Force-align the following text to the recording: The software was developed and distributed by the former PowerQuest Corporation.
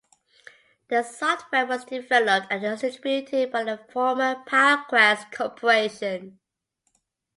The 0.87 1.03
software 1.03 1.67
was 1.67 1.85
developed 1.85 2.47
and 2.49 2.63
distributed 2.79 3.51
by 3.51 3.63
the 3.65 3.77
former 3.93 4.43
PowerQuest 4.49 5.31
Corporation. 5.31 6.39